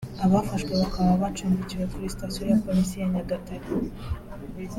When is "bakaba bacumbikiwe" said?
0.81-1.83